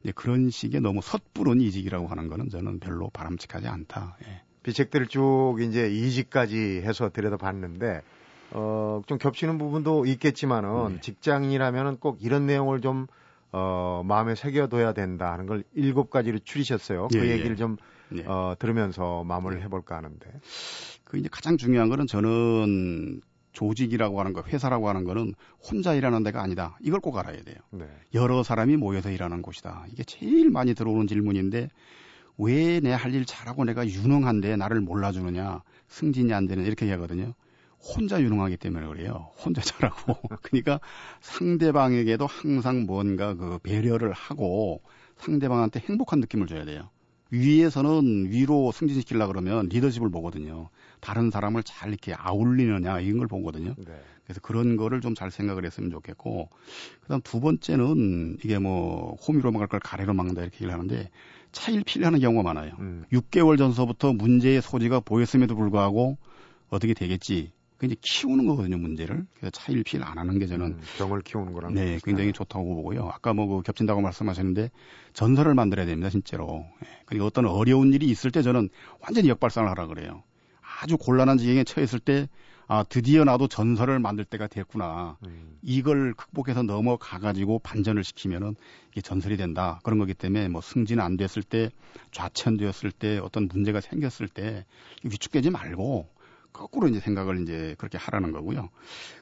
[0.02, 4.16] 이제 그런 식의 너무 섣부른 이직이라고 하는 거는 저는 별로 바람직하지 않다.
[4.26, 4.42] 예.
[4.62, 8.02] 비책들 쭉 이제 이직까지 해서 들여다봤는데
[8.50, 11.00] 어, 좀 겹치는 부분도 있겠지만은 네.
[11.00, 13.06] 직장이라면은 꼭 이런 내용을 좀
[13.52, 17.08] 어, 마음에 새겨둬야 된다 하는 걸 일곱 가지로 추리셨어요.
[17.12, 17.76] 그 예, 그 얘기를 좀
[18.14, 18.24] 예.
[18.26, 19.64] 어, 들으면서 마무리를 예.
[19.66, 20.26] 해볼까 하는데.
[21.04, 23.20] 그 이제 가장 중요한 거는 저는
[23.52, 26.78] 조직이라고 하는 거, 회사라고 하는 거는 혼자 일하는 데가 아니다.
[26.80, 27.56] 이걸 꼭 알아야 돼요.
[27.70, 27.84] 네.
[28.14, 29.84] 여러 사람이 모여서 일하는 곳이다.
[29.92, 31.68] 이게 제일 많이 들어오는 질문인데
[32.38, 37.34] 왜 내 할 일 잘하고 내가 유능한데 나를 몰라주느냐, 승진이 안 되는 이렇게 얘기하거든요.
[37.82, 39.30] 혼자 유능하기 때문에 그래요.
[39.44, 40.16] 혼자 잘하고.
[40.42, 40.80] 그러니까
[41.20, 44.82] 상대방에게도 항상 뭔가 그 배려를 하고
[45.16, 46.88] 상대방한테 행복한 느낌을 줘야 돼요.
[47.30, 50.68] 위에서는 위로 승진시키려 그러면 리더십을 보거든요.
[51.00, 53.74] 다른 사람을 잘 이렇게 아울리느냐 이런 걸 보거든요.
[53.78, 54.00] 네.
[54.24, 56.48] 그래서 그런 거를 좀 잘 생각을 했으면 좋겠고
[57.00, 61.10] 그다음 두 번째는 이게 뭐 호미로 막을 걸 가래로 막는다 이렇게 얘기를 하는데
[61.52, 62.74] 차일피일하는 경우가 많아요.
[62.80, 63.04] 음.
[63.12, 66.18] 6개월 전서부터 문제의 소지가 보였음에도 불구하고
[66.68, 71.22] 어떻게 되겠지 그 이제 키우는 거거든요 문제를 그래서 차일피일 안 하는 게 저는 음, 병을
[71.22, 74.70] 키우는 거랑 네 굉장히 좋다고 보고요 아까 뭐 그 겹친다고 말씀하셨는데
[75.12, 76.88] 전설을 만들어야 됩니다 진짜로 예.
[77.06, 78.68] 그리고 어떤 어려운 일이 있을 때 저는
[79.00, 80.22] 완전히 역발상을 하라 그래요
[80.80, 82.28] 아주 곤란한 지경에 처했을 때
[82.68, 85.18] 아, 드디어 나도 전설을 만들 때가 됐구나.
[85.26, 85.58] 음.
[85.60, 88.54] 이걸 극복해서 넘어가 가지고 반전을 시키면은
[88.92, 89.78] 이게 전설이 된다.
[89.82, 91.68] 그런 거기 때문에 뭐 승진 안 됐을 때,
[92.12, 94.64] 좌천되었을 때, 어떤 문제가 생겼을 때
[95.04, 96.08] 위축되지 말고
[96.52, 98.68] 거꾸로 이제 생각을 이제 그렇게 하라는 거고요.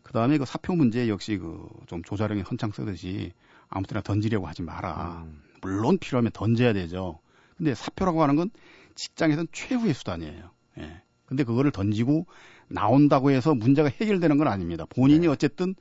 [0.03, 3.33] 그 다음에 그 사표 문제 역시 그 좀 조자령이 헌창 쓰듯이
[3.69, 5.25] 아무 때나 던지려고 하지 마라.
[5.27, 5.43] 음.
[5.61, 7.19] 물론 필요하면 던져야 되죠.
[7.57, 8.51] 근데 사표라고 하는 건
[8.95, 10.51] 직장에선 최후의 수단이에요.
[10.79, 11.03] 예.
[11.27, 12.27] 근데 그거를 던지고
[12.69, 14.85] 나온다고 해서 문제가 해결되는 건 아닙니다.
[14.89, 15.27] 본인이 네.
[15.29, 15.75] 어쨌든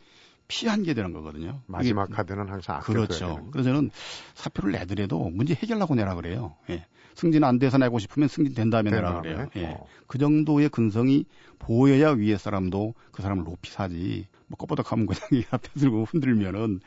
[0.48, 1.62] 피한 게 되는 거거든요.
[1.68, 3.48] 마지막 카드는 항상 그렇죠.
[3.52, 3.92] 그래서 저는
[4.34, 6.56] 사표를 내더라도 문제 해결하고 내라 그래요.
[6.72, 6.88] 예.
[7.16, 9.48] 승진 안 돼서 내고 싶으면 승진 된 다음에 내라 그래요.
[9.56, 9.66] 예.
[9.66, 9.86] 어.
[10.08, 11.26] 그 정도의 근성이
[11.60, 14.28] 보여야 위에 사람도 그 사람을 높이 사지.
[14.48, 16.80] 뭐 껍버덕하면 그냥 이 앞에 들고 흔들면은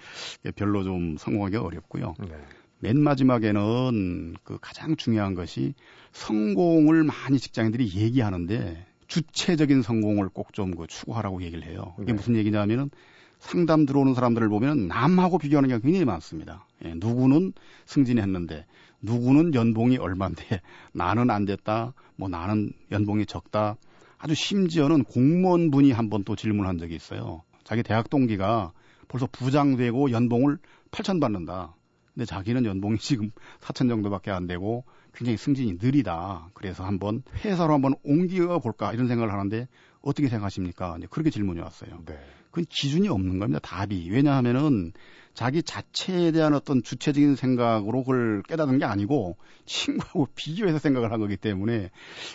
[0.57, 2.15] 별로 좀 성공하기 어렵고요.
[2.19, 2.35] 네.
[2.81, 5.75] 맨 마지막에는 그 가장 중요한 것이
[6.11, 11.95] 성공을 많이 직장인들이 얘기하는데 주체적인 성공을 꼭 좀 그 추구하라고 얘기를 해요.
[11.99, 12.13] 이게 네.
[12.15, 12.91] 무슨 얘기냐면은
[13.39, 16.67] 상담 들어오는 사람들을 보면 남하고 비교하는 게 굉장히 많습니다.
[16.85, 17.53] 예, 누구는
[17.87, 18.67] 승진했는데
[19.03, 20.61] 누구는 연봉이 얼만데
[20.95, 21.93] 나는 안 됐다.
[22.17, 23.77] 뭐 나는 연봉이 적다.
[24.19, 27.43] 아주 심지어는 공무원분이 한 번 또 질문한 적이 있어요.
[27.65, 28.73] 자기 대학 동기가
[29.09, 30.59] 벌써 부장되고 연봉을
[30.93, 31.75] 8천 받는다.
[32.15, 34.85] 근데 자기는 연봉이 지금 4천 정도밖에 안 되고
[35.15, 36.51] 굉장히 승진이 느리다.
[36.55, 39.67] 그래서 한번 회사로 한번 옮겨 볼까 이런 생각을 하는데
[40.01, 40.99] 어떻게 생각하십니까?
[41.11, 42.03] 그렇게 질문이 왔어요.
[42.07, 42.19] 네.
[42.51, 43.59] 그건 기준이 없는 겁니다.
[43.61, 44.11] 답이.
[44.11, 44.93] 왜냐하면은
[45.35, 51.37] 자기 자체에 대한 어떤 주체적인 생각으로 그걸 깨닫는 게 아니고 친구하고 비교해서 생각을 한 거기
[51.37, 51.91] 때문에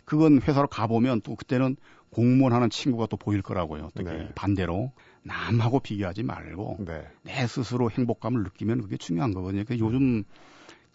[0.05, 1.75] 그건 회사로 가보면 또 그때는
[2.09, 3.85] 공무원 하는 친구가 또 보일 거라고요.
[3.85, 4.29] 어떻게 네.
[4.33, 4.91] 반대로
[5.23, 7.03] 남하고 비교하지 말고 네.
[7.23, 9.63] 내 스스로 행복감을 느끼면 그게 중요한 거거든요.
[9.67, 10.23] 그 요즘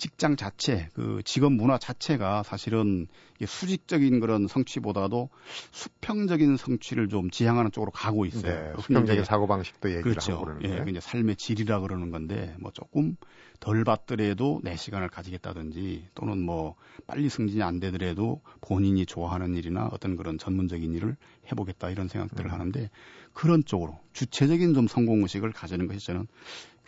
[0.03, 3.07] 직장 자체, 그 직업 문화 자체가 사실은
[3.41, 5.29] 수직적인 그런 성취보다도
[5.71, 8.73] 수평적인 성취를 좀 지향하는 쪽으로 가고 있어요.
[8.75, 10.33] 네, 수평적인 사고 방식도 얘기를 그렇죠.
[10.33, 10.85] 하고 그러는데.
[10.85, 13.15] 예, 이제 삶의 질이라 그러는 건데 뭐 조금
[13.61, 16.75] 덜 받더라도 내 시간을 가지겠다든지 또는 뭐
[17.07, 21.15] 빨리 승진이 안 되더라도 본인이 좋아하는 일이나 어떤 그런 전문적인 일을
[21.53, 22.53] 해보겠다 이런 생각들을 음.
[22.53, 22.91] 하는데
[23.35, 26.27] 그런 쪽으로 주체적인 좀 성공 의식을 가지는 것이 저는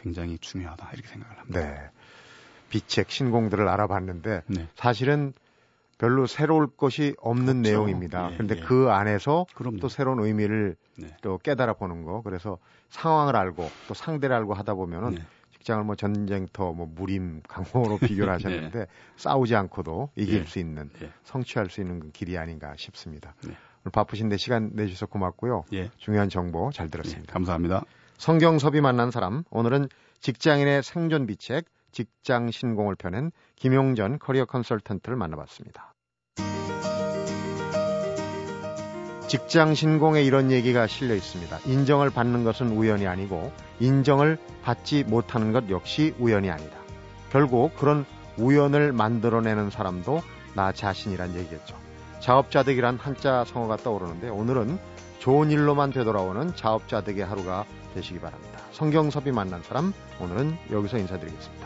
[0.00, 1.60] 굉장히 중요하다 이렇게 생각을 합니다.
[1.60, 1.90] 네.
[2.74, 4.68] 비책 신공들을 알아봤는데 네.
[4.74, 5.32] 사실은
[5.96, 7.70] 별로 새로울 것이 없는 그렇죠.
[7.70, 8.32] 내용입니다.
[8.32, 8.60] 예, 그런데 예.
[8.60, 11.06] 그 안에서 그럼 또 새로운 의미를 네.
[11.22, 12.20] 또 깨달아 보는 거.
[12.22, 12.58] 그래서
[12.88, 15.22] 상황을 알고 또 상대를 알고 하다 보면은 네.
[15.52, 20.44] 직장을 뭐 전쟁터, 뭐 무림, 강호로 비교를 하셨는데 싸우지 않고도 이길 예.
[20.44, 21.12] 수 있는 예.
[21.22, 23.36] 성취할 수 있는 그 길이 아닌가 싶습니다.
[23.46, 23.54] 네.
[23.84, 25.66] 오늘 바쁘신데 시간 내주셔서 고맙고요.
[25.74, 25.90] 예.
[25.98, 26.90] 중요한 정보 잘 예.
[26.90, 27.32] 들었습니다.
[27.32, 27.84] 감사합니다.
[28.18, 35.94] 성경섭이 만난 사람 오늘은 직장인의 생존 비책 직장 신공을 펴낸 김용전 커리어 컨설턴트를 만나봤습니다.
[39.28, 41.58] 직장 신공에 이런 얘기가 실려 있습니다.
[41.66, 46.76] 인정을 받는 것은 우연이 아니고 인정을 받지 못하는 것 역시 우연이 아니다.
[47.30, 48.04] 결국 그런
[48.38, 50.20] 우연을 만들어내는 사람도
[50.54, 51.76] 나 자신이란 얘기겠죠.
[52.20, 54.78] 자업자득이란 한자 성어가 떠오르는데 오늘은
[55.20, 58.58] 좋은 일로만 되돌아오는 자업자득의 하루가 되시기 바랍니다.
[58.72, 61.63] 성경섭이 만난 사람 오늘은 여기서 인사드리겠습니다.